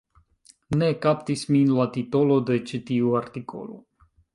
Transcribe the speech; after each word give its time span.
Ne 0.83 0.89
kaptis 1.03 1.45
min 1.57 1.75
la 1.75 1.87
titolo 1.99 2.41
de 2.51 2.61
ĉi 2.71 2.85
tiu 2.91 3.17
artikolo 3.23 3.83